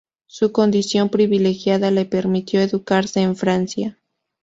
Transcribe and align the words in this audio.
Su 0.25 0.51
condición 0.51 1.09
privilegiada 1.09 1.91
le 1.91 2.05
permitió 2.07 2.59
educarse 2.59 3.21
en 3.21 3.35
Francia. 3.35 3.99